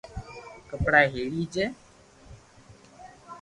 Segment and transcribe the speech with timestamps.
[0.69, 1.65] ڪپڙا ھيڙي جي